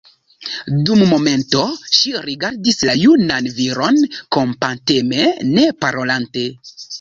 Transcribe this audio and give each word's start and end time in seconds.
Dum 0.85 1.01
momento 1.09 1.59
ŝi 1.97 2.13
rigardis 2.23 2.79
la 2.87 2.95
junan 3.01 3.51
viron 3.59 4.01
kompateme, 4.39 5.29
ne 5.53 5.69
parolante. 5.85 6.49